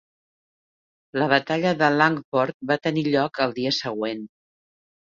[1.23, 4.29] La batalla de Langport va tenir lloc el dia següent.